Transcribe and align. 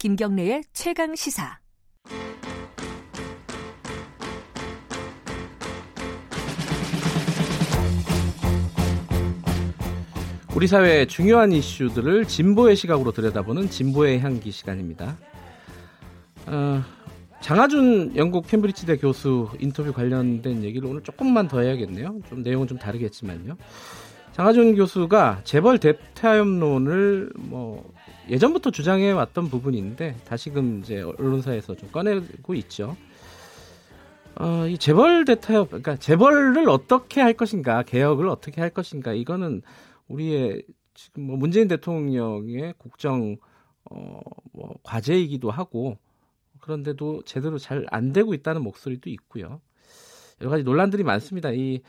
김경래의 0.00 0.62
최강 0.72 1.14
시사. 1.14 1.58
우리 10.56 10.66
사회의 10.66 11.06
중요한 11.06 11.52
이슈들을 11.52 12.24
진보의 12.24 12.76
시각으로 12.76 13.12
들여다보는 13.12 13.68
진보의 13.68 14.20
향기 14.20 14.50
시간입니다. 14.50 15.18
어, 16.46 16.82
장하준 17.42 18.16
영국 18.16 18.46
캠브리지대 18.46 18.96
교수 18.96 19.50
인터뷰 19.58 19.92
관련된 19.92 20.64
얘기를 20.64 20.88
오늘 20.88 21.02
조금만 21.02 21.46
더 21.46 21.60
해야겠네요. 21.60 22.20
좀 22.26 22.42
내용은 22.42 22.66
좀 22.66 22.78
다르겠지만요. 22.78 23.58
장하준 24.32 24.76
교수가 24.76 25.42
재벌 25.44 25.76
대타협론을 25.76 27.32
뭐 27.36 27.92
예전부터 28.30 28.70
주장해 28.70 29.10
왔던 29.10 29.48
부분인데 29.50 30.16
다시금 30.24 30.80
이제 30.80 31.02
언론사에서 31.02 31.74
좀 31.74 31.90
꺼내고 31.90 32.54
있죠. 32.54 32.96
어, 34.36 34.66
이 34.66 34.78
재벌 34.78 35.24
대타협, 35.24 35.68
그러니까 35.68 35.96
재벌을 35.96 36.68
어떻게 36.68 37.20
할 37.20 37.34
것인가, 37.34 37.82
개혁을 37.82 38.28
어떻게 38.28 38.60
할 38.60 38.70
것인가, 38.70 39.12
이거는 39.12 39.62
우리의 40.08 40.62
지금 40.94 41.24
뭐 41.24 41.36
문재인 41.36 41.66
대통령의 41.68 42.74
국정 42.78 43.36
어, 43.90 44.20
뭐 44.52 44.74
과제이기도 44.82 45.50
하고 45.50 45.98
그런데도 46.60 47.22
제대로 47.24 47.58
잘 47.58 47.84
안 47.90 48.12
되고 48.12 48.32
있다는 48.34 48.62
목소리도 48.62 49.10
있고요. 49.10 49.60
여러 50.40 50.50
가지 50.50 50.62
논란들이 50.62 51.02
많습니다. 51.02 51.50
이 51.52 51.80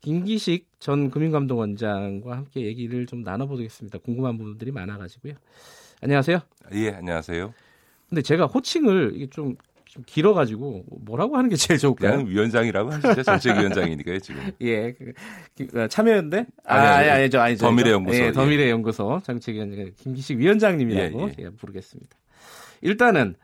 김기식 0.00 0.68
전 0.78 1.10
금융감독원장과 1.10 2.36
함께 2.36 2.62
얘기를 2.66 3.06
좀 3.06 3.22
나눠보겠습니다. 3.22 3.98
궁금한 3.98 4.36
부분들이 4.36 4.70
많아가지고요. 4.70 5.34
안녕하세요. 6.02 6.40
예, 6.72 6.90
안녕하세요. 6.90 7.54
근데 8.08 8.22
제가 8.22 8.46
호칭을 8.46 9.12
이게 9.14 9.28
좀, 9.30 9.56
좀 9.84 10.02
길어가지고 10.06 10.84
뭐라고 11.04 11.36
하는 11.36 11.48
게 11.48 11.56
제일 11.56 11.78
좋을까요? 11.78 12.12
그냥 12.12 12.26
위원장이라고 12.28 12.92
하시죠. 12.92 13.22
정책위원장이니까요, 13.22 14.18
지금. 14.20 14.52
예, 14.60 14.92
그, 14.92 15.12
그, 15.56 15.88
참여연대? 15.88 16.46
아니, 16.64 16.86
아니, 16.86 16.96
아니, 16.96 17.10
아니죠, 17.10 17.40
아니죠. 17.40 17.66
더미래 17.66 17.90
연구소. 17.90 18.18
예, 18.18 18.32
더미래 18.32 18.70
연구소 18.70 19.20
정책위원장 19.24 19.92
김기식 19.96 20.38
위원장님이라고 20.38 21.20
예, 21.20 21.26
예. 21.28 21.32
제가 21.32 21.50
부르겠습니다. 21.56 22.16
일단은 22.82 23.36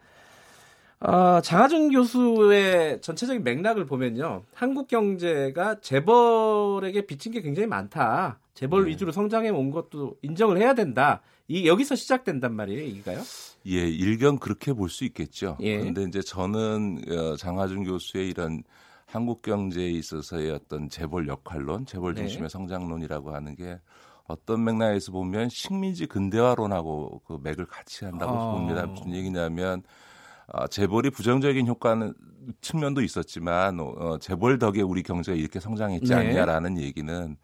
어, 1.00 1.40
장하준 1.40 1.90
교수의 1.90 3.00
전체적인 3.00 3.42
맥락을 3.42 3.86
보면요. 3.86 4.44
한국 4.54 4.86
경제가 4.86 5.80
재벌에게 5.80 7.06
빚진 7.06 7.32
게 7.32 7.40
굉장히 7.40 7.66
많다. 7.66 8.38
재벌 8.54 8.84
네. 8.84 8.90
위주로 8.90 9.10
성장해 9.10 9.48
온 9.48 9.72
것도 9.72 10.16
인정을 10.22 10.58
해야 10.58 10.74
된다. 10.74 11.22
이 11.52 11.66
여기서 11.66 11.96
시작된단 11.96 12.54
말이에요, 12.54 12.82
이가요? 12.86 13.20
예, 13.66 13.86
일견 13.86 14.38
그렇게 14.38 14.72
볼 14.72 14.88
수 14.88 15.04
있겠죠. 15.04 15.58
예. 15.60 15.78
그런데 15.78 16.02
이제 16.04 16.22
저는 16.22 17.02
어, 17.10 17.36
장하준 17.36 17.84
교수의 17.84 18.30
이런 18.30 18.62
한국 19.04 19.42
경제에 19.42 19.90
있어서의 19.90 20.50
어떤 20.52 20.88
재벌 20.88 21.28
역할론, 21.28 21.84
재벌 21.84 22.14
네. 22.14 22.20
중심의 22.20 22.48
성장론이라고 22.48 23.34
하는 23.34 23.54
게 23.54 23.78
어떤 24.24 24.64
맥락에서 24.64 25.12
보면 25.12 25.50
식민지 25.50 26.06
근대화론하고 26.06 27.20
그 27.26 27.38
맥을 27.42 27.66
같이 27.66 28.06
한다고 28.06 28.32
어. 28.32 28.52
봅니다. 28.52 28.86
무슨 28.86 29.12
얘기냐면 29.14 29.82
아, 30.46 30.66
재벌이 30.66 31.10
부정적인 31.10 31.66
효과는 31.66 32.14
측면도 32.62 33.02
있었지만 33.02 33.78
어, 33.78 34.16
재벌 34.20 34.58
덕에 34.58 34.80
우리 34.80 35.02
경제가 35.02 35.36
이렇게 35.36 35.60
성장했지 35.60 36.08
네. 36.08 36.14
않냐라는 36.14 36.78
얘기는 36.80 37.36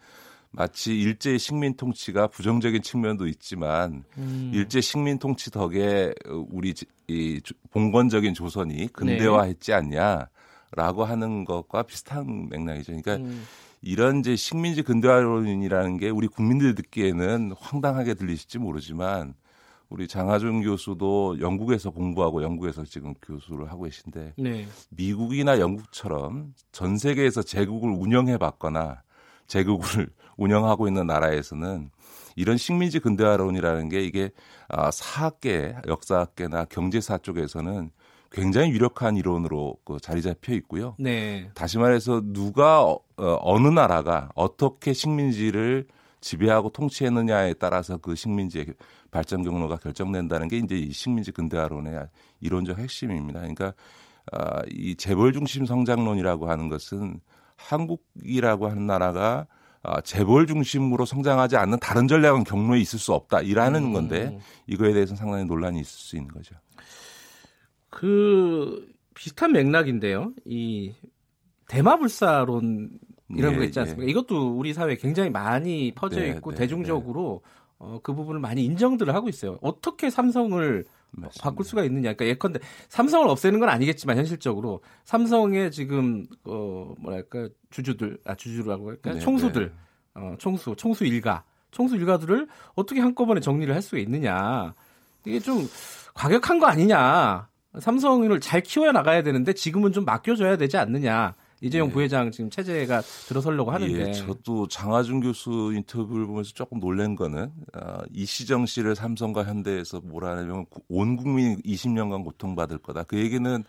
마치 0.51 0.99
일제 0.99 1.37
식민 1.39 1.77
통치가 1.77 2.27
부정적인 2.27 2.83
측면도 2.83 3.27
있지만 3.27 4.05
음. 4.17 4.51
일제 4.55 4.81
식민 4.81 5.19
통치 5.19 5.51
덕에 5.51 6.15
우리 6.51 6.75
지- 6.75 6.87
이 7.07 7.41
조- 7.43 7.55
봉건적인 7.71 8.35
조선이 8.35 8.89
근대화했지 8.93 9.73
않냐라고 9.75 11.05
하는 11.05 11.45
것과 11.45 11.83
비슷한 11.83 12.49
맥락이죠. 12.49 12.93
그러니까 12.93 13.17
음. 13.17 13.45
이런 13.83 14.21
이제 14.21 14.35
식민지 14.37 14.83
근대화론이라는 14.83 15.99
게 15.99 16.09
우리 16.11 16.27
국민들 16.27 16.75
듣기에는 16.75 17.53
황당하게 17.59 18.15
들리실지 18.15 18.59
모르지만 18.59 19.35
우리 19.91 20.09
장하준 20.09 20.63
교수도 20.63 21.39
영국에서 21.41 21.91
공부하고 21.91 22.43
영국에서 22.43 22.85
지금 22.85 23.15
교수를 23.23 23.71
하고 23.71 23.85
계신데 23.85 24.35
네. 24.37 24.67
미국이나 24.91 25.61
영국처럼 25.61 26.53
전 26.73 26.99
세계에서 26.99 27.43
제국을 27.43 27.91
운영해 27.91 28.37
봤거나 28.39 29.03
제국을 29.47 30.09
운영하고 30.39 30.89
있는 30.89 31.07
나라에서는 31.07 31.91
이런 32.37 32.57
식민지 32.57 33.01
근대화론이라는 33.01 33.89
게 33.89 34.03
이게 34.03 34.31
아, 34.69 34.91
사학계, 34.91 35.77
역사학계나 35.87 36.67
경제사 36.67 37.19
쪽에서는 37.19 37.91
굉장히 38.31 38.71
유력한 38.71 39.17
이론으로 39.17 39.77
그 39.85 39.99
자리 40.01 40.23
잡혀 40.23 40.53
있고요. 40.55 40.95
네. 40.99 41.51
다시 41.55 41.79
말해서 41.79 42.23
누가 42.25 42.83
어, 42.83 43.01
어느 43.17 43.69
나라가 43.69 44.31
어떻게 44.35 44.93
식민지를 44.93 45.87
지배하고 46.21 46.71
통치했느냐에 46.71 47.55
따라서 47.55 47.97
그 47.97 48.15
식민지의 48.15 48.75
발전 49.11 49.43
경로가 49.43 49.77
결정된다는 49.79 50.49
게 50.49 50.59
이제 50.59 50.77
이 50.77 50.93
식민지 50.93 51.33
근대화론의 51.33 52.07
이론적 52.41 52.79
핵심입니다. 52.79 53.41
그러니까 53.41 53.73
아, 54.33 54.63
이 54.71 54.95
재벌 54.95 55.33
중심 55.33 55.65
성장론이라고 55.67 56.51
하는 56.51 56.69
것은 56.69 57.21
한국이라고 57.57 58.69
하는 58.69 58.87
나라가 58.87 59.47
아, 59.49 59.58
재벌 60.05 60.47
중심으로 60.47 61.05
성장하지 61.05 61.57
않는 61.57 61.79
다른 61.81 62.09
전략은 62.09 62.45
경로에 62.45 62.81
있을 62.81 62.99
수 62.99 63.13
없다 63.13 63.41
이라는 63.41 63.85
음. 63.85 63.93
건데 63.93 64.39
이거에 64.67 64.93
대해서는 64.93 65.17
상당히 65.17 65.45
논란이 65.45 65.81
있을 65.81 65.91
수 65.91 66.17
있는 66.17 66.29
거죠. 66.29 66.55
그 67.91 68.87
비슷한 69.15 69.53
맥락인데요. 69.53 70.33
이 70.45 70.93
대마불사론 71.69 72.91
이런 73.31 73.53
예, 73.53 73.57
거 73.57 73.65
있지 73.65 73.81
않습니까? 73.81 74.11
이것도 74.11 74.57
우리 74.57 74.73
사회에 74.73 74.97
굉장히 74.97 75.31
많이 75.31 75.93
퍼져 75.95 76.21
네, 76.21 76.29
있고 76.31 76.53
네, 76.53 76.59
대중적으로 76.59 77.43
어, 77.79 78.01
그 78.03 78.15
부분을 78.15 78.41
많이 78.41 78.65
인정들을 78.65 79.15
하고 79.15 79.29
있어요. 79.29 79.59
어떻게 79.61 80.11
삼성을 80.11 80.85
맞습니다. 81.11 81.43
바꿀 81.43 81.65
수가 81.65 81.85
있느냐. 81.85 82.13
그러니까 82.15 82.27
예컨대 82.27 82.61
삼성을 82.89 83.29
없애는 83.29 83.61
건 83.61 83.69
아니겠지만 83.69 84.17
현실적으로 84.17 84.83
삼성의 85.05 85.71
지금 85.71 86.27
어 86.45 86.95
뭐랄까 86.99 87.49
주주들 87.71 88.19
아 88.25 88.35
주주라고 88.35 88.91
할까 88.91 89.15
네, 89.15 89.21
총수들 89.21 89.67
네. 89.67 90.21
어 90.21 90.35
총수 90.39 90.75
총수 90.77 91.05
일가 91.05 91.45
총수 91.71 91.97
일가들을 91.97 92.49
어떻게 92.75 93.01
한꺼번에 93.01 93.41
정리를 93.41 93.75
할 93.75 93.83
수가 93.83 93.99
있느냐. 93.99 94.75
이게 95.25 95.41
좀 95.41 95.69
과격한 96.15 96.59
거 96.59 96.67
아니냐. 96.67 97.49
삼성을 97.79 98.41
잘 98.41 98.63
키워야 98.63 98.93
나가야 98.93 99.23
되는데 99.23 99.53
지금은 99.53 99.93
좀 99.93 100.05
맡겨줘야 100.05 100.57
되지 100.57 100.77
않느냐. 100.77 101.35
이재용 101.61 101.89
네. 101.89 101.95
부회장 101.95 102.31
지금 102.31 102.51
체제가 102.51 103.01
들어서려고 103.29 103.71
하는데. 103.71 104.09
예, 104.09 104.13
저도 104.13 104.69
장하준 104.69 105.21
교수 105.21 105.73
인터뷰를 105.75 106.27
보면서 106.27 106.53
조금 106.53 106.79
놀란 106.81 107.17
거는 107.17 107.51
어, 107.75 107.99
이시정 108.13 108.67
씨를 108.67 108.95
삼성과 108.95 109.45
현대에서 109.45 110.01
구- 110.01 110.83
온 110.89 111.17
국민이 111.17 111.57
20년간 111.63 112.25
고통받을 112.25 112.79
거다. 112.79 113.03
그 113.05 113.19
얘기는 113.19 113.65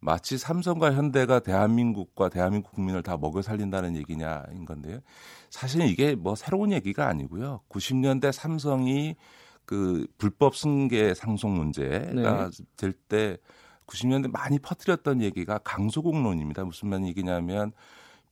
마치 0.00 0.38
삼성과 0.38 0.94
현대가 0.94 1.40
대한민국과 1.40 2.30
대한민국 2.30 2.72
국민을 2.72 3.02
다 3.02 3.16
먹여 3.18 3.42
살린다는 3.42 3.96
얘기냐인 3.96 4.64
건데요. 4.64 5.00
사실은 5.50 5.86
이게 5.86 6.14
뭐 6.14 6.34
새로운 6.34 6.72
얘기가 6.72 7.06
아니고요. 7.06 7.60
90년대 7.68 8.32
삼성이 8.32 9.16
그 9.66 10.06
불법 10.18 10.56
승계 10.56 11.14
상속 11.14 11.50
문제가 11.50 12.50
될때 12.76 13.36
90년대 13.90 14.30
많이 14.30 14.58
퍼뜨렸던 14.58 15.20
얘기가 15.20 15.58
강소국론입니다. 15.58 16.64
무슨 16.64 16.88
말 16.88 17.04
얘기냐면 17.04 17.72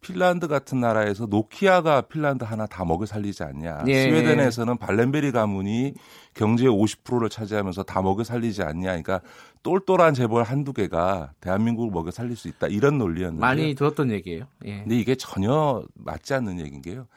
핀란드 0.00 0.46
같은 0.46 0.78
나라에서 0.78 1.26
노키아가 1.26 2.02
핀란드 2.02 2.44
하나 2.44 2.66
다 2.66 2.84
먹여 2.84 3.04
살리지 3.04 3.42
않냐. 3.42 3.82
예. 3.88 4.02
스웨덴에서는 4.04 4.76
발렌베리 4.76 5.32
가문이 5.32 5.94
경제의 6.34 6.70
50%를 6.70 7.28
차지하면서 7.28 7.82
다 7.82 8.00
먹여 8.00 8.22
살리지 8.22 8.62
않냐. 8.62 8.86
그러니까 8.86 9.20
똘똘한 9.64 10.14
재벌 10.14 10.44
한두 10.44 10.72
개가 10.72 11.32
대한민국을 11.40 11.90
먹여 11.90 12.12
살릴 12.12 12.36
수 12.36 12.46
있다. 12.46 12.68
이런 12.68 12.96
논리였는데. 12.98 13.40
많이 13.40 13.74
들었던 13.74 14.12
얘기예요. 14.12 14.44
예. 14.66 14.82
근데 14.82 14.96
이게 14.96 15.16
전혀 15.16 15.82
맞지 15.94 16.32
않는 16.34 16.60
얘기인 16.60 16.80
게요. 16.80 17.08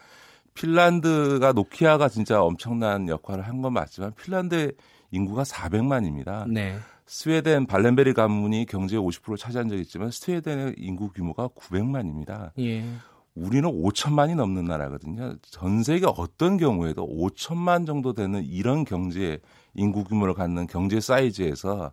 핀란드가 0.55 1.53
노키아가 1.53 2.09
진짜 2.09 2.41
엄청난 2.41 3.07
역할을 3.07 3.47
한 3.47 3.61
건 3.61 3.73
맞지만 3.73 4.13
핀란드 4.15 4.73
인구가 5.11 5.43
400만입니다. 5.43 6.49
네. 6.49 6.77
스웨덴 7.05 7.65
발렌베리 7.65 8.13
가문이 8.13 8.65
경제의 8.65 9.01
50%를 9.01 9.37
차지한 9.37 9.69
적이 9.69 9.81
있지만 9.81 10.11
스웨덴의 10.11 10.75
인구 10.77 11.09
규모가 11.09 11.49
900만입니다. 11.49 12.51
예. 12.59 12.83
우리는 13.35 13.69
5천만이 13.69 14.35
넘는 14.35 14.65
나라거든요. 14.65 15.35
전 15.41 15.83
세계 15.83 16.05
어떤 16.05 16.57
경우에도 16.57 17.07
5천만 17.07 17.85
정도 17.85 18.13
되는 18.13 18.43
이런 18.43 18.83
경제 18.85 19.39
인구 19.73 20.03
규모를 20.03 20.33
갖는 20.33 20.67
경제 20.67 20.99
사이즈에서 20.99 21.91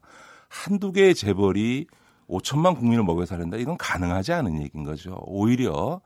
한두 0.48 0.92
개의 0.92 1.14
재벌이 1.14 1.86
5천만 2.28 2.76
국민을 2.76 3.04
먹여 3.04 3.24
살린다. 3.24 3.56
이건 3.56 3.76
가능하지 3.76 4.32
않은 4.32 4.62
얘기인 4.62 4.84
거죠. 4.84 5.18
오히려 5.22 6.00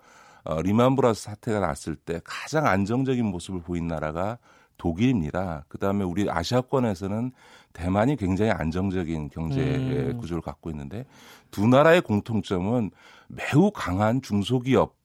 어, 0.44 0.60
리만 0.60 0.96
브라스 0.96 1.22
사태가 1.22 1.60
났을 1.60 1.96
때 1.96 2.20
가장 2.24 2.66
안정적인 2.66 3.24
모습을 3.24 3.60
보인 3.60 3.86
나라가 3.86 4.38
독일입니다. 4.82 5.64
그다음에 5.68 6.02
우리 6.02 6.28
아시아권에서는 6.28 7.30
대만이 7.72 8.16
굉장히 8.16 8.50
안정적인 8.50 9.28
경제 9.30 9.60
음. 9.60 10.18
구조를 10.18 10.42
갖고 10.42 10.70
있는데 10.70 11.06
두 11.52 11.68
나라의 11.68 12.00
공통점은 12.00 12.90
매우 13.28 13.70
강한 13.70 14.20
중소기업 14.22 14.96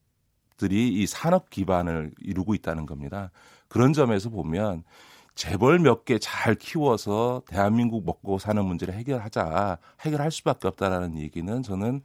들이 0.56 0.88
이 0.88 1.06
산업 1.06 1.48
기반을 1.48 2.10
이루고 2.20 2.54
있다는 2.54 2.86
겁니다. 2.86 3.30
그런 3.68 3.92
점에서 3.92 4.30
보면 4.30 4.82
재벌 5.36 5.78
몇 5.78 6.04
개 6.04 6.18
잘 6.18 6.56
키워서 6.56 7.42
대한민국 7.46 8.04
먹고 8.04 8.40
사는 8.40 8.64
문제를 8.64 8.94
해결하자 8.94 9.78
해결할 10.00 10.32
수밖에 10.32 10.66
없다라는 10.66 11.16
얘기는 11.18 11.62
저는 11.62 12.02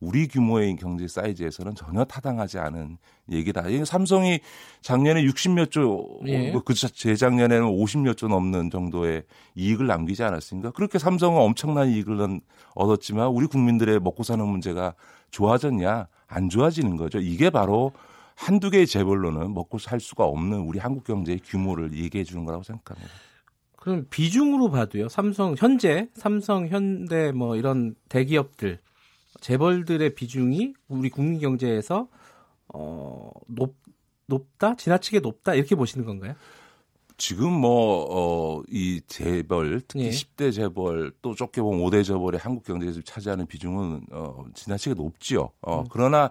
우리 0.00 0.28
규모의 0.28 0.76
경제 0.76 1.08
사이즈에서는 1.08 1.74
전혀 1.74 2.04
타당하지 2.04 2.58
않은 2.58 2.98
얘기다. 3.30 3.64
삼성이 3.84 4.40
작년에 4.82 5.24
60몇 5.24 5.70
조, 5.70 6.20
예. 6.26 6.52
그 6.64 6.74
재작년에는 6.74 7.66
50몇 7.66 8.16
조 8.16 8.28
넘는 8.28 8.70
정도의 8.70 9.24
이익을 9.54 9.86
남기지 9.86 10.22
않았습니까? 10.22 10.70
그렇게 10.72 10.98
삼성은 10.98 11.40
엄청난 11.40 11.88
이익을 11.88 12.40
얻었지만 12.74 13.28
우리 13.28 13.46
국민들의 13.46 14.00
먹고 14.00 14.22
사는 14.22 14.46
문제가 14.46 14.94
좋아졌냐? 15.30 16.08
안 16.28 16.48
좋아지는 16.48 16.96
거죠. 16.96 17.18
이게 17.18 17.50
바로 17.50 17.92
한두 18.34 18.70
개의 18.70 18.86
재벌로는 18.86 19.54
먹고 19.54 19.78
살 19.78 19.98
수가 19.98 20.24
없는 20.24 20.58
우리 20.58 20.78
한국 20.78 21.04
경제의 21.04 21.40
규모를 21.44 21.94
얘기해 21.94 22.22
주는 22.24 22.44
거라고 22.44 22.62
생각합니다. 22.62 23.10
그럼 23.76 24.06
비중으로 24.10 24.70
봐도요. 24.70 25.08
삼성 25.08 25.54
현재 25.56 26.08
삼성 26.12 26.66
현대 26.66 27.32
뭐 27.32 27.56
이런 27.56 27.94
대기업들 28.08 28.80
재벌들의 29.40 30.14
비중이 30.14 30.74
우리 30.88 31.10
국민 31.10 31.40
경제에서 31.40 32.08
어, 32.74 33.30
높 33.46 33.76
높다 34.26 34.74
지나치게 34.76 35.20
높다 35.20 35.54
이렇게 35.54 35.74
보시는 35.74 36.04
건가요? 36.04 36.34
지금 37.18 37.52
뭐, 37.52 38.06
어, 38.10 38.62
이 38.68 39.00
재벌, 39.06 39.80
특히 39.88 40.06
예. 40.06 40.10
10대 40.10 40.52
재벌, 40.52 41.12
또 41.22 41.34
좁게 41.34 41.62
보면 41.62 41.80
5대 41.80 42.04
재벌이 42.04 42.36
한국 42.36 42.64
경제에서 42.64 43.00
차지하는 43.02 43.46
비중은, 43.46 44.02
어, 44.12 44.44
지나치게 44.54 44.94
높지요. 44.94 45.50
어, 45.62 45.80
음. 45.80 45.84
그러나 45.90 46.30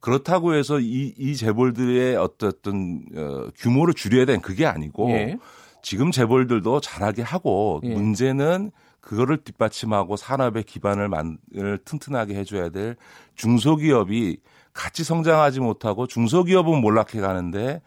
그렇다고 0.00 0.54
해서 0.54 0.80
이, 0.80 1.14
이 1.16 1.36
재벌들의 1.36 2.16
어떤, 2.16 3.04
어, 3.14 3.48
규모를 3.56 3.94
줄여야 3.94 4.24
되는 4.24 4.40
그게 4.40 4.66
아니고, 4.66 5.10
예. 5.10 5.38
지금 5.80 6.10
재벌들도 6.10 6.80
잘하게 6.80 7.22
하고, 7.22 7.80
예. 7.84 7.94
문제는 7.94 8.72
그거를 9.06 9.36
뒷받침하고 9.36 10.16
산업의 10.16 10.64
기반을 10.64 11.08
만, 11.08 11.38
튼튼하게 11.84 12.34
해줘야 12.34 12.70
될 12.70 12.96
중소기업이 13.36 14.38
같이 14.72 15.04
성장하지 15.04 15.60
못하고 15.60 16.08
중소기업은 16.08 16.80
몰락해 16.80 17.20
가는데 17.20 17.82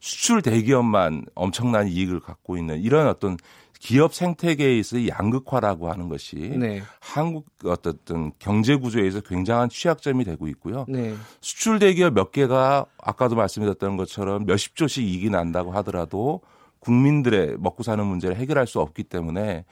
수출 0.00 0.42
대기업만 0.42 1.26
엄청난 1.36 1.86
이익을 1.86 2.18
갖고 2.18 2.56
있는 2.56 2.80
이런 2.80 3.06
어떤 3.06 3.36
기업 3.78 4.14
생태계에 4.14 4.76
있어의 4.78 5.08
양극화라고 5.10 5.92
하는 5.92 6.08
것이 6.08 6.34
네. 6.34 6.82
한국 6.98 7.46
어떤 7.64 8.32
경제 8.40 8.74
구조에서 8.74 9.20
굉장한 9.20 9.68
취약점이 9.68 10.24
되고 10.24 10.48
있고요. 10.48 10.86
네. 10.88 11.14
수출 11.40 11.78
대기업 11.78 12.14
몇 12.14 12.32
개가 12.32 12.86
아까도 12.98 13.36
말씀드렸던 13.36 13.96
것처럼 13.96 14.44
몇십 14.44 14.74
조씩 14.74 15.04
이익이 15.04 15.30
난다고 15.30 15.70
하더라도 15.74 16.40
국민들의 16.80 17.56
먹고 17.58 17.82
사는 17.82 18.04
문제를 18.04 18.36
해결할 18.36 18.66
수 18.66 18.80
없기 18.80 19.04
때문에 19.04 19.64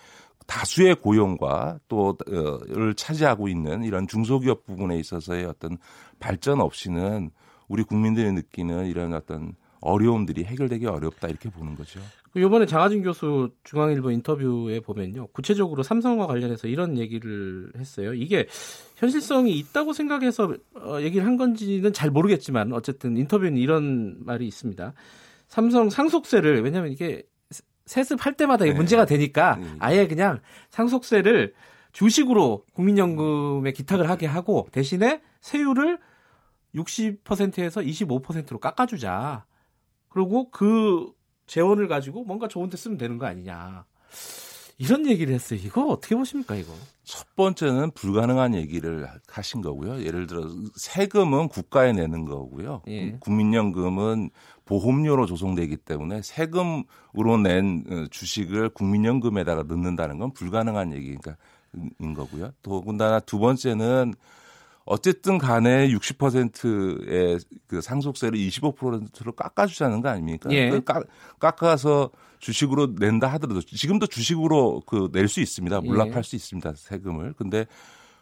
다수의 0.47 0.97
고용과 0.97 1.79
또를 1.89 2.95
차지하고 2.95 3.49
있는 3.49 3.85
이런 3.85 4.07
중소기업 4.07 4.65
부분에 4.65 4.99
있어서의 4.99 5.45
어떤 5.45 5.79
발전 6.19 6.61
없이는 6.61 7.31
우리 7.69 7.83
국민들이 7.83 8.31
느끼는 8.33 8.87
이런 8.87 9.15
어떤 9.15 9.55
어려움들이 9.81 10.45
해결되기 10.45 10.87
어렵다 10.87 11.29
이렇게 11.29 11.51
보는 11.51 11.75
거죠. 11.75 12.01
이번에 12.35 12.65
장하진 12.65 13.03
교수 13.03 13.51
중앙일보 13.65 14.11
인터뷰에 14.11 14.81
보면요. 14.81 15.27
구체적으로 15.29 15.83
삼성과 15.83 16.27
관련해서 16.27 16.69
이런 16.69 16.97
얘기를 16.97 17.71
했어요. 17.77 18.15
이게 18.15 18.47
현실성이 18.97 19.59
있다고 19.59 19.93
생각해서 19.93 20.55
어, 20.77 21.01
얘기를 21.01 21.27
한 21.27 21.37
건지는 21.37 21.93
잘 21.93 22.11
모르겠지만 22.11 22.73
어쨌든 22.73 23.17
인터뷰는 23.17 23.59
이런 23.59 24.25
말이 24.25 24.47
있습니다. 24.47 24.95
삼성 25.49 25.91
상속세를 25.91 26.63
왜냐하면 26.63 26.93
이게 26.93 27.23
세습할 27.87 28.35
때마다 28.35 28.65
네. 28.65 28.73
문제가 28.73 29.05
되니까 29.05 29.57
네. 29.57 29.67
아예 29.79 30.07
그냥 30.07 30.41
상속세를 30.71 31.55
주식으로 31.93 32.65
국민연금에 32.73 33.73
기탁을 33.73 34.09
하게 34.09 34.27
하고 34.27 34.69
대신에 34.73 35.21
세율을 35.41 35.99
60%에서 36.75 37.81
25%로 37.81 38.59
깎아주자. 38.59 39.45
그리고 40.09 40.51
그 40.51 41.13
재원을 41.47 41.89
가지고 41.89 42.25
뭔가 42.25 42.49
좋은 42.49 42.71
데 42.71 42.77
쓰면 42.77 42.99
되는 42.99 43.19
거 43.19 43.27
아니냐. 43.27 43.85
이런 44.79 45.07
얘기를 45.07 45.35
했어요. 45.35 45.61
이거 45.63 45.87
어떻게 45.87 46.17
보십니까, 46.17 46.55
이거? 46.55 46.73
첫 47.05 47.37
번째는 47.37 47.93
불가능한 47.93 48.55
얘기를 48.55 49.07
하신 49.29 49.61
거고요. 49.61 50.03
예를 50.03 50.27
들어 50.27 50.49
세금은 50.77 51.49
국가에 51.49 51.93
내는 51.93 52.25
거고요. 52.25 52.83
예. 52.89 53.13
국민연금은 53.21 54.31
보험료로 54.65 55.27
조성되기 55.27 55.79
때문에 55.79 56.23
세금으로 56.23 57.39
낸 57.43 57.85
어, 57.91 58.07
주식을 58.11 58.71
국민연금에다가 58.71 59.65
넣는다는 59.65 60.19
건 60.19 60.33
불가능한 60.33 60.93
얘기인 60.95 61.19
거고요. 62.15 62.53
더군다나 62.63 63.21
두 63.21 63.39
번째는 63.39 64.15
어쨌든 64.85 65.39
간에 65.39 65.89
60%의 65.89 67.39
그 67.69 67.81
상속세를 67.81 68.39
25%로 68.39 69.33
깎아주자는 69.33 70.01
거 70.03 70.09
아닙니까? 70.09 70.51
예. 70.51 70.71
그 70.71 70.83
깎아서 71.39 72.11
주식으로 72.41 72.95
낸다 72.99 73.29
하더라도 73.35 73.61
지금도 73.63 74.09
주식으로 74.09 74.83
그 74.87 75.09
낼 75.13 75.29
수 75.29 75.41
있습니다. 75.41 75.81
몰락할 75.83 76.19
예. 76.19 76.23
수 76.23 76.35
있습니다. 76.35 76.73
세금을. 76.77 77.35
근데 77.35 77.67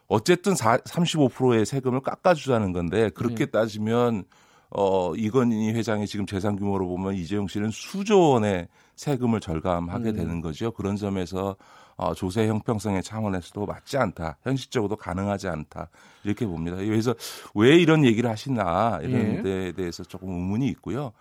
어쨌든 0.07 0.55
4, 0.55 0.79
35%의 0.79 1.65
세금을 1.65 2.01
깎아주자는 2.01 2.73
건데 2.73 3.09
그렇게 3.11 3.43
예. 3.43 3.47
따지면 3.47 4.25
어, 4.71 5.15
이건희 5.17 5.73
회장이 5.73 6.07
지금 6.07 6.27
재산 6.27 6.57
규모로 6.57 6.87
보면 6.87 7.15
이재용 7.15 7.49
씨는 7.49 7.71
수조 7.71 8.31
원의 8.31 8.69
세금을 8.97 9.41
절감하게 9.41 10.11
음. 10.11 10.17
되는 10.17 10.41
거죠. 10.41 10.71
그런 10.71 10.97
점에서 10.97 11.57
어, 11.97 12.15
조세 12.15 12.47
형평성의 12.47 13.03
차원에서도 13.03 13.67
맞지 13.67 13.99
않다. 13.99 14.39
현실적으로도 14.43 14.97
가능하지 14.97 15.49
않다. 15.49 15.91
이렇게 16.25 16.47
봅니다. 16.47 16.77
그래서 16.77 17.15
왜 17.55 17.77
이런 17.77 18.05
얘기를 18.05 18.31
하시나 18.31 19.01
이런 19.03 19.37
예. 19.37 19.43
데에 19.43 19.73
대해서 19.73 20.03
조금 20.05 20.31
의문이 20.31 20.67
있고요. 20.69 21.13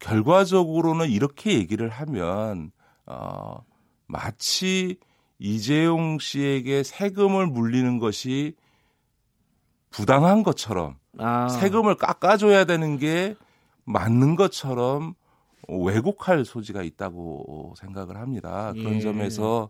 결과적으로는 0.00 1.10
이렇게 1.10 1.52
얘기를 1.52 1.88
하면 1.88 2.72
어, 3.06 3.64
마치 4.06 4.98
이재용 5.38 6.18
씨에게 6.18 6.82
세금을 6.82 7.46
물리는 7.46 7.98
것이 7.98 8.54
부당한 9.90 10.42
것처럼 10.42 10.96
아. 11.18 11.48
세금을 11.48 11.96
깎아줘야 11.96 12.64
되는 12.64 12.98
게 12.98 13.34
맞는 13.84 14.36
것처럼 14.36 15.14
왜곡할 15.68 16.44
소지가 16.44 16.82
있다고 16.82 17.74
생각을 17.78 18.16
합니다. 18.16 18.72
그런 18.74 18.96
예. 18.96 19.00
점에서 19.00 19.68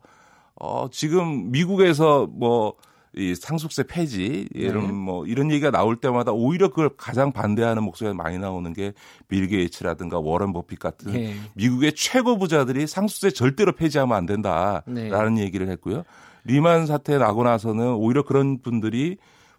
어 0.54 0.88
지금 0.90 1.50
미국에서 1.50 2.26
뭐 2.26 2.75
이 3.18 3.35
상속세 3.35 3.85
폐지 3.85 4.46
이런 4.52 4.88
네. 4.88 4.92
뭐 4.92 5.26
이런 5.26 5.50
얘기가 5.50 5.70
나올 5.70 5.96
때마다 5.96 6.32
오히려 6.32 6.68
그걸 6.68 6.90
가장 6.99 7.32
반대하는 7.32 7.82
목소리가 7.82 8.14
많이 8.14 8.38
나오는 8.38 8.70
게 8.75 8.92
빌 9.28 9.49
게이츠라든가 9.49 10.18
워런 10.18 10.52
버핏 10.52 10.78
같은 10.78 11.12
네. 11.12 11.35
미국의 11.54 11.94
최고 11.94 12.37
부자들이 12.37 12.87
상속세 12.87 13.30
절대로 13.30 13.73
폐지하면 13.73 14.14
안 14.14 14.26
된다라는 14.26 15.35
네. 15.35 15.42
얘기를 15.42 15.70
했고요. 15.70 16.04
리만 16.44 16.85
사태 16.85 17.16
나고 17.16 17.42
나서는 17.42 17.94
오히려 17.94 18.23
그런 18.23 18.61
분들이 18.61 19.16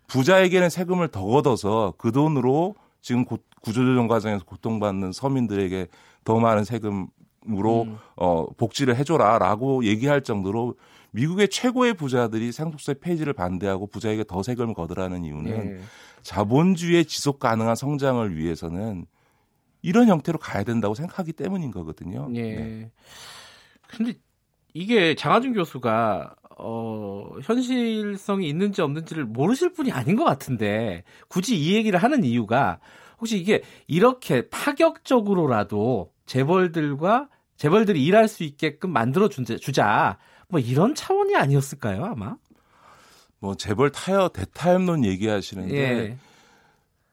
부자에게는 0.08 0.70
세금을 0.70 1.10
더 1.10 1.24
걷어서 1.26 1.94
그 1.98 2.12
돈으로 2.12 2.76
지금 3.02 3.26
구조조정 3.62 4.08
과정에서 4.08 4.44
고통받는 4.46 5.12
서민들에게 5.12 5.88
더 6.24 6.40
많은 6.40 6.64
세금으로 6.64 7.84
음. 7.84 7.98
어, 8.16 8.48
복지를 8.58 8.96
해줘라라고 8.96 9.86
얘기할 9.86 10.24
정도로 10.24 10.76
미국의 11.12 11.50
최고의 11.50 11.94
부자들이 11.94 12.52
상속세 12.52 12.96
폐지를 12.96 13.34
반대하고 13.34 13.88
부자에게 13.88 14.24
더 14.26 14.44
세금을 14.44 14.74
거두라는 14.74 15.24
이유는 15.24 15.76
네. 15.78 15.82
자본주의의 16.22 17.06
지속 17.06 17.40
가능한 17.40 17.76
성장을 17.76 18.36
위해서는 18.36 19.06
이런 19.82 20.08
형태로 20.08 20.38
가야 20.38 20.64
된다고 20.64 20.96
생각하기 20.96 21.34
때문인 21.34 21.72
거거든요. 21.72 22.28
네. 22.30 22.56
네. 22.56 22.92
근데 23.88 24.14
이게 24.78 25.16
장하준 25.16 25.54
교수가 25.54 26.36
어, 26.60 27.30
현실성이 27.42 28.48
있는지 28.48 28.84
없는지를 28.84 29.26
모르실 29.26 29.74
분이 29.74 29.92
아닌 29.92 30.16
것 30.16 30.24
같은데 30.24 31.04
굳이 31.28 31.58
이 31.60 31.74
얘기를 31.76 32.02
하는 32.02 32.24
이유가 32.24 32.80
혹시 33.20 33.40
이게 33.40 33.64
이렇게 33.88 34.48
파격적으로라도 34.50 36.12
재벌들과 36.28 37.28
재벌들이 37.58 38.06
일할 38.06 38.28
수 38.28 38.44
있게끔 38.44 38.92
만들어 38.92 39.30
주자 39.30 40.20
뭐 40.48 40.60
이런 40.60 40.94
차원이 40.94 41.36
아니었을까요 41.36 42.06
아마? 42.06 42.36
뭐 43.40 43.56
재벌 43.56 43.92
타협 43.92 44.34
대타협론 44.34 45.06
얘기하시는데 45.06 45.76
예. 45.76 46.18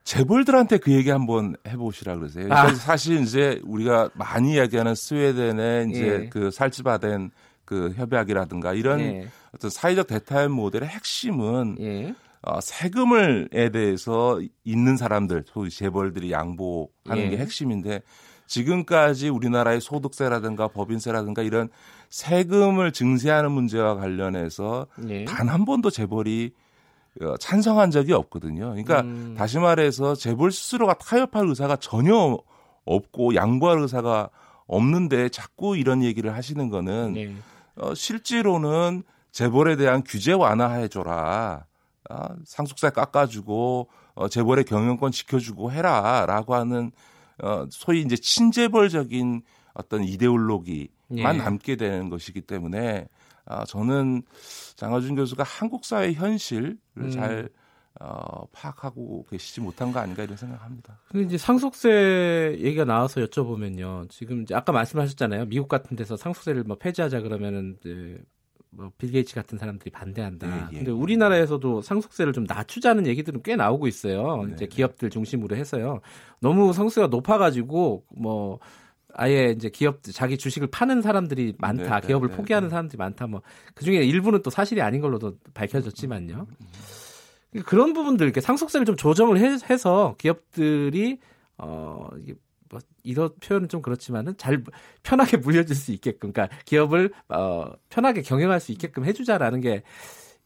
재벌들한테 0.05 0.79
그 0.79 0.93
얘기 0.93 1.09
한번 1.09 1.57
해보시라 1.67 2.17
그러세요. 2.17 2.49
아. 2.51 2.69
사실 2.75 3.21
이제 3.23 3.59
우리가 3.65 4.11
많이 4.13 4.55
이야기하는 4.55 4.95
스웨덴의 4.95 5.91
이제 5.91 6.07
예. 6.25 6.29
그 6.29 6.51
살찌바된 6.51 7.31
그 7.65 7.93
협약이라든가 7.97 8.75
이런 8.75 9.01
예. 9.01 9.29
어떤 9.55 9.71
사회적 9.71 10.07
대타협 10.07 10.51
모델의 10.51 10.89
핵심은 10.89 11.77
예. 11.81 12.15
어, 12.43 12.61
세금을에 12.61 13.71
대해서 13.71 14.41
있는 14.65 14.97
사람들, 14.97 15.45
소위 15.47 15.71
재벌들이 15.71 16.31
양보하는 16.31 17.25
예. 17.25 17.29
게 17.31 17.37
핵심인데 17.39 18.03
지금까지 18.47 19.31
우리나라의 19.31 19.81
소득세라든가 19.81 20.69
법인세라든가 20.69 21.43
이런 21.43 21.71
세금을 22.11 22.93
증세하는 22.93 23.51
문제와 23.51 23.97
관련해서 23.97 24.87
예. 25.09 25.25
단한 25.25 25.65
번도 25.65 25.91
재벌이 25.91 26.53
어, 27.23 27.37
찬성한 27.39 27.91
적이 27.91 28.13
없거든요. 28.13 28.71
그러니까 28.71 29.01
음. 29.03 29.35
다시 29.39 29.59
말해서 29.59 30.15
재벌 30.15 30.51
스스로가 30.51 30.95
타협할 30.95 31.47
의사가 31.47 31.77
전혀 31.77 32.39
없고 32.85 33.35
양보할 33.35 33.79
의사가 33.79 34.31
없는데 34.67 35.29
자꾸 35.29 35.77
이런 35.77 36.03
얘기를 36.03 36.35
하시는 36.35 36.69
거는 36.69 37.13
네. 37.15 37.35
어, 37.77 37.95
실제로는 37.95 39.03
재벌에 39.33 39.77
대한 39.77 40.03
규제 40.05 40.33
완화해줘라. 40.33 41.67
아, 42.11 42.29
상속세 42.45 42.91
깎아주고 42.91 43.89
어, 44.15 44.29
재벌의 44.29 44.65
경영권 44.65 45.13
지켜주고 45.13 45.73
해라라고 45.73 46.55
하는 46.55 46.93
어, 47.43 47.67
소위 47.71 48.03
이제 48.03 48.17
친재벌적인 48.17 49.43
어떤 49.73 50.05
이데올로기만 50.05 50.89
예. 51.17 51.23
남게 51.23 51.77
되는 51.77 52.11
것이기 52.11 52.43
때문에 52.43 53.09
아, 53.47 53.65
저는 53.65 54.23
장하준 54.77 55.17
교수가 55.17 55.43
한국 55.43 55.85
사회 55.85 56.13
현실을 56.13 56.79
음. 56.99 57.11
잘 57.11 57.49
어, 58.01 58.47
파악하고 58.53 59.27
계시지 59.31 59.61
못한 59.61 59.93
거 59.93 60.01
아닌가 60.01 60.25
이런 60.25 60.37
생각합니다. 60.37 60.99
근데 61.09 61.27
이제 61.27 61.39
상속세 61.39 62.57
얘기가 62.59 62.85
나와서 62.85 63.21
여쭤보면요. 63.21 64.11
지금 64.11 64.43
이제 64.43 64.55
아까 64.55 64.73
말씀하셨잖아요. 64.73 65.47
미국 65.47 65.69
같은 65.69 65.97
데서 65.97 66.17
상속세를 66.17 66.65
뭐 66.65 66.77
폐지하자 66.77 67.21
그러면은 67.21 67.77
이제 67.81 68.19
뭐 68.77 68.91
빌 68.99 69.11
게이츠 69.13 69.35
같은 69.35 69.59
사람들이 69.59 69.91
반대한다. 69.91 70.47
예, 70.47 70.67
예. 70.73 70.77
근데 70.79 70.91
우리나라에서도 70.91 71.83
상속세를 71.83 72.33
좀 72.33 72.45
낮추자는 72.45 73.07
얘기들은 73.07 73.43
꽤 73.43 73.57
나오고 73.57 73.87
있어요. 73.87 74.45
네. 74.45 74.53
이제 74.55 74.67
기업들 74.67 75.11
중심으로 75.11 75.57
해서요. 75.57 76.01
너무 76.41 76.73
상속세가 76.73 77.09
높아가지고 77.09 78.05
뭐 78.17 78.59
아예 79.17 79.53
이제 79.55 79.71
기업 79.71 80.03
자기 80.03 80.37
주식을 80.37 80.69
파는 80.69 81.03
사람들이 81.03 81.55
많다. 81.59 81.83
네, 81.83 82.01
네 82.01 82.07
기업을 82.09 82.31
네, 82.31 82.37
포기하는 82.37 82.69
네. 82.69 82.71
사람들이 82.71 82.99
많다. 82.99 83.27
뭐 83.27 83.43
그중에 83.75 83.99
일부는 83.99 84.43
또 84.43 84.51
사실이 84.51 84.83
아닌 84.83 85.01
걸로도 85.01 85.35
밝혀졌지만요. 85.55 86.47
그런 87.63 87.93
부분들 87.93 88.27
이렇게 88.27 88.41
상속세를 88.41 88.85
좀 88.85 88.97
조정을 88.97 89.39
해, 89.39 89.59
서 89.77 90.15
기업들이 90.19 91.19
어 91.59 92.09
이게 92.19 92.35
뭐 92.69 92.81
이런 93.03 93.31
표현은 93.41 93.69
좀 93.69 93.83
그렇지만은 93.83 94.37
잘 94.37 94.65
편하게 95.03 95.37
물려줄 95.37 95.77
수 95.77 95.93
있게끔 95.93 96.33
그러니까 96.33 96.57
기업을 96.65 97.13
어 97.29 97.73
편하게 97.89 98.23
경영할 98.23 98.61
수 98.61 98.73
있게끔 98.73 99.05
해주자라는 99.05 99.61
게 99.61 99.83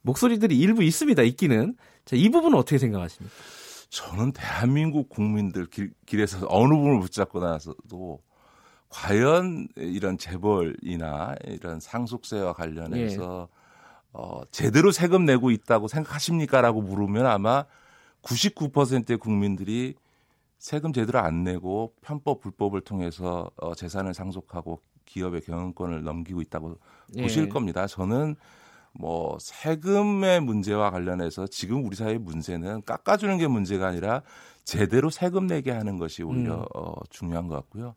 목소리들이 0.03 0.59
일부 0.59 0.83
있습니다. 0.83 1.23
있기는 1.23 1.77
자, 2.05 2.17
이 2.17 2.29
부분은 2.29 2.59
어떻게 2.59 2.79
생각하십니까? 2.79 3.35
저는 3.91 4.33
대한민국 4.33 5.09
국민들 5.09 5.67
길, 5.67 5.93
길에서 6.07 6.47
어느 6.49 6.75
부분을 6.75 7.01
붙잡고 7.01 7.41
나서도 7.41 8.21
과연 8.91 9.69
이런 9.77 10.19
재벌이나 10.19 11.35
이런 11.45 11.81
상속세와 11.81 12.53
관련해서 12.55 13.49
예. 13.51 13.58
어, 14.13 14.43
제대로 14.51 14.91
세금 14.91 15.25
내고 15.25 15.51
있다고 15.51 15.89
생각하십니까 15.89 16.61
라고 16.61 16.83
물으면 16.83 17.27
아마 17.27 17.65
99%의 18.23 19.19
국민들이 19.19 19.95
세금 20.59 20.93
제대로 20.93 21.21
안 21.21 21.45
내고 21.45 21.95
편법 22.03 22.41
불법을 22.41 22.81
통해서 22.81 23.51
어, 23.57 23.75
재산을 23.75 24.15
상속하고 24.15 24.81
기업의 25.05 25.43
경영권을 25.43 26.03
넘기고 26.03 26.41
있다고 26.43 26.77
예. 27.17 27.23
보실 27.23 27.49
겁니다. 27.49 27.87
저는 27.87 28.37
뭐 28.93 29.39
세금의 29.41 30.41
문제와 30.41 30.91
관련해서 30.91 31.47
지금 31.47 31.85
우리 31.85 31.97
사회의 31.97 32.19
문제는 32.19 32.83
깎아주는 32.85 33.39
게 33.39 33.47
문제가 33.47 33.87
아니라 33.87 34.23
제대로 34.65 35.09
세금 35.09 35.47
내게 35.47 35.71
하는 35.71 35.99
것이 35.99 36.23
오히려 36.23 36.57
음. 36.57 36.65
어, 36.75 36.95
중요한 37.09 37.47
것 37.47 37.55
같고요. 37.55 37.95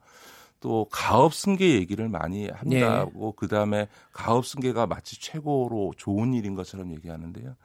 또 0.62 0.88
가업 0.92 1.34
승계 1.34 1.74
얘기를 1.74 2.08
많이 2.08 2.48
합니다고 2.48 3.32
네. 3.32 3.34
그다음에 3.36 3.88
가업 4.14 4.46
승계가 4.46 4.86
마치 4.88 5.20
최고로 5.20 5.94
좋은 5.98 6.34
일인 6.34 6.56
것처럼 6.56 6.92
얘기하는데요. 6.94 7.56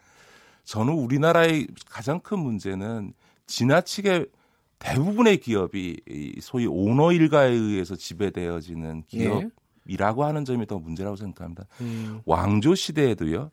저는 0.65 0.95
우리나라의 0.95 1.69
가장 1.89 2.19
큰 2.21 2.41
문제는 2.41 3.13
지나치게 3.47 4.27
대부분의 4.79 5.39
기업이 5.39 6.01
소위 6.41 6.67
오너 6.67 7.13
일가에 7.13 7.51
의해서 7.51 7.95
지배되어지는 7.95 9.05
기업이라고 9.07 10.23
네. 10.23 10.27
하는 10.27 10.45
점이 10.45 10.67
더 10.67 10.79
문제라고 10.79 11.17
생각합니다. 11.17 11.67
음. 11.83 12.23
왕조 12.25 12.75
시대에도요. 12.75 13.51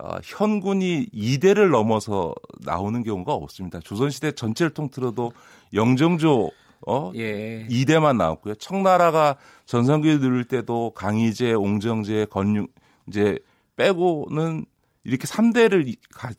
어, 0.00 0.16
현군이 0.22 1.08
2대를 1.12 1.70
넘어서 1.70 2.34
나오는 2.60 3.02
경우가 3.02 3.32
없습니다. 3.34 3.80
조선시대 3.80 4.32
전체를 4.32 4.72
통틀어도 4.72 5.32
영정조 5.72 6.50
어 6.86 7.12
예. 7.14 7.66
2대만 7.68 8.16
나왔고요. 8.16 8.54
청나라가 8.56 9.36
전성기를 9.66 10.20
누릴 10.20 10.44
때도 10.44 10.90
강희제, 10.94 11.52
옹정제, 11.54 12.26
건육 12.30 12.72
이제 13.08 13.38
빼고는 13.76 14.66
이렇게 15.04 15.26
3대를 15.26 15.94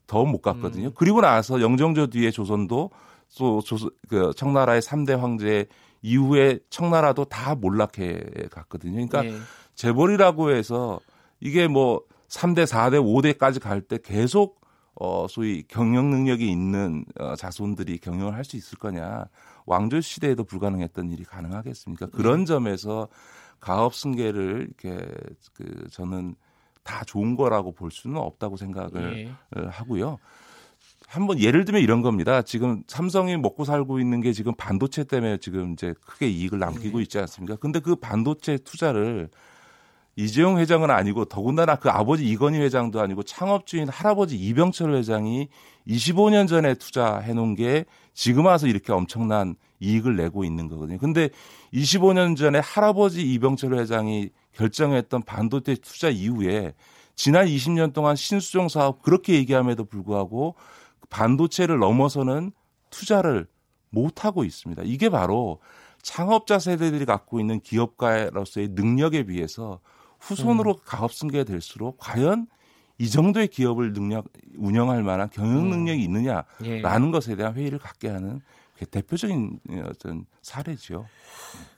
더 0.07 0.25
못 0.25 0.41
갔거든요. 0.41 0.87
음. 0.87 0.91
그리고 0.95 1.21
나서 1.21 1.61
영정조 1.61 2.07
뒤에 2.07 2.31
조선도 2.31 2.89
또 3.37 3.61
조선 3.61 3.89
그 4.07 4.31
청나라의 4.35 4.81
3대 4.81 5.17
황제 5.17 5.65
이후에 6.01 6.59
청나라도 6.69 7.25
다 7.25 7.55
몰락해 7.55 8.23
갔거든요. 8.51 8.93
그러니까 8.93 9.25
예. 9.25 9.35
재벌이라고 9.75 10.51
해서 10.51 10.99
이게 11.39 11.67
뭐 11.67 12.01
3대, 12.29 12.65
4대, 12.65 12.99
5대까지 13.37 13.59
갈 13.61 13.81
때 13.81 13.97
계속 14.03 14.61
어 14.95 15.27
소위 15.29 15.63
경영 15.67 16.09
능력이 16.09 16.49
있는 16.49 17.05
어, 17.19 17.35
자손들이 17.35 17.97
경영을 17.97 18.33
할 18.33 18.45
수 18.45 18.55
있을 18.57 18.77
거냐? 18.77 19.25
왕조 19.65 19.99
시대에도 19.99 20.43
불가능했던 20.43 21.11
일이 21.11 21.23
가능하겠습니까? 21.23 22.07
그런 22.07 22.39
네. 22.41 22.45
점에서 22.45 23.07
가업 23.59 23.95
승계를 23.95 24.67
이렇게 24.69 25.05
그 25.53 25.87
저는 25.91 26.35
다 26.83 27.03
좋은 27.03 27.35
거라고 27.35 27.71
볼 27.73 27.89
수는 27.91 28.17
없다고 28.17 28.57
생각을 28.57 29.25
네. 29.25 29.31
하고요. 29.69 30.17
한번 31.07 31.39
예를 31.39 31.65
들면 31.65 31.81
이런 31.81 32.01
겁니다. 32.01 32.41
지금 32.41 32.83
삼성이 32.87 33.37
먹고 33.37 33.63
살고 33.65 33.99
있는 33.99 34.21
게 34.21 34.33
지금 34.33 34.53
반도체 34.55 35.03
때문에 35.03 35.37
지금 35.37 35.73
이제 35.73 35.93
크게 36.05 36.27
이익을 36.27 36.59
남기고 36.59 36.97
네. 36.97 37.03
있지 37.03 37.17
않습니까? 37.19 37.55
근데 37.57 37.79
그 37.79 37.95
반도체 37.95 38.57
투자를 38.57 39.29
이재용 40.17 40.59
회장은 40.59 40.89
아니고 40.91 41.25
더군다나 41.25 41.75
그 41.75 41.89
아버지 41.89 42.25
이건희 42.25 42.59
회장도 42.59 43.01
아니고 43.01 43.23
창업주인 43.23 43.89
할아버지 43.89 44.37
이병철 44.37 44.93
회장이 44.95 45.49
25년 45.87 46.47
전에 46.47 46.75
투자해 46.75 47.33
놓은 47.33 47.55
게 47.55 47.85
지금 48.13 48.45
와서 48.45 48.67
이렇게 48.67 48.93
엄청난 48.93 49.55
이익을 49.81 50.15
내고 50.15 50.45
있는 50.45 50.69
거거든요. 50.69 50.97
근데 50.99 51.29
25년 51.73 52.37
전에 52.37 52.59
할아버지 52.59 53.21
이병철 53.33 53.73
회장이 53.75 54.29
결정했던 54.53 55.23
반도체 55.23 55.75
투자 55.75 56.09
이후에 56.09 56.73
지난 57.15 57.45
20년 57.45 57.91
동안 57.91 58.15
신수종 58.15 58.69
사업 58.69 59.01
그렇게 59.01 59.33
얘기함에도 59.33 59.83
불구하고 59.83 60.55
반도체를 61.09 61.77
넘어서는 61.79 62.51
투자를 62.89 63.47
못 63.89 64.23
하고 64.23 64.45
있습니다. 64.45 64.83
이게 64.85 65.09
바로 65.09 65.59
창업자 66.01 66.59
세대들이 66.59 67.05
갖고 67.05 67.39
있는 67.41 67.59
기업가로서의 67.59 68.69
능력에 68.69 69.23
비해서 69.23 69.79
후손으로 70.25 70.71
음. 70.71 70.79
가업 70.83 71.13
승계될수록 71.13 71.97
과연 71.99 72.47
이 72.97 73.09
정도의 73.09 73.47
기업을 73.47 73.93
능력 73.93 74.25
운영할 74.55 75.03
만한 75.03 75.29
경영 75.29 75.65
음. 75.65 75.69
능력이 75.69 76.03
있느냐라는 76.03 76.45
예. 76.63 76.81
것에 77.11 77.35
대한 77.35 77.53
회의를 77.55 77.77
갖게 77.79 78.09
하는 78.09 78.41
대표적인 78.89 79.59
어떤 79.85 80.25
사례죠. 80.41 81.05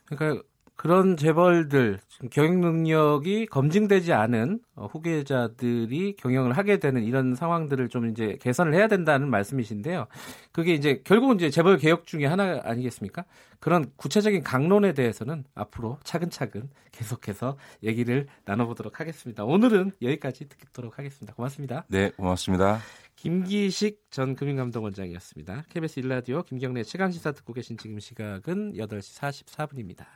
그러니까 0.04 0.42
그런 0.78 1.16
재벌들 1.16 1.98
경영 2.30 2.60
능력이 2.60 3.46
검증되지 3.46 4.12
않은 4.12 4.60
어, 4.76 4.86
후계자들이 4.86 6.14
경영을 6.14 6.56
하게 6.56 6.78
되는 6.78 7.02
이런 7.02 7.34
상황들을 7.34 7.88
좀 7.88 8.08
이제 8.08 8.38
개선을 8.40 8.74
해야 8.74 8.86
된다는 8.86 9.28
말씀이신데요. 9.28 10.06
그게 10.52 10.74
이제 10.74 11.02
결국은 11.02 11.34
이제 11.34 11.50
재벌 11.50 11.78
개혁 11.78 12.06
중에 12.06 12.26
하나 12.26 12.60
아니겠습니까? 12.62 13.24
그런 13.58 13.90
구체적인 13.96 14.44
강론에 14.44 14.92
대해서는 14.92 15.42
앞으로 15.56 15.98
차근차근 16.04 16.70
계속해서 16.92 17.56
얘기를 17.82 18.28
나눠보도록 18.44 19.00
하겠습니다. 19.00 19.44
오늘은 19.44 19.90
여기까지 20.00 20.48
듣도록 20.48 20.96
하겠습니다. 21.00 21.34
고맙습니다. 21.34 21.86
네, 21.88 22.10
고맙습니다. 22.10 22.78
김기식 23.16 24.12
전 24.12 24.36
금융감독원장이었습니다. 24.36 25.64
KBS 25.70 25.98
일라디오 25.98 26.44
김경래 26.44 26.84
최강 26.84 27.10
시사 27.10 27.32
듣고 27.32 27.52
계신 27.52 27.76
지금 27.76 27.98
시각은 27.98 28.74
8시 28.74 29.42
44분입니다. 29.44 30.06